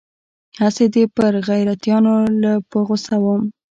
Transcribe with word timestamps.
هسې 0.61 0.85
دې 0.93 1.03
بې 1.15 1.27
غيرتانو 1.47 2.15
له 2.41 2.51
په 2.69 2.77
غوسه 2.87 3.15
وم. 3.23 3.41